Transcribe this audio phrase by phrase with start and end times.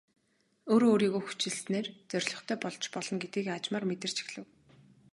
[0.71, 4.45] Өөрөө өөрийгөө хүчилснээр зорилготой болж болно гэдгийг аажмаар мэдэрч эхлэв.